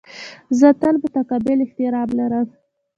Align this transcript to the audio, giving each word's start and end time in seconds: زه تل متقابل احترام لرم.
زه 0.59 0.67
تل 0.81 0.95
متقابل 1.03 1.57
احترام 1.65 2.09
لرم. 2.19 2.47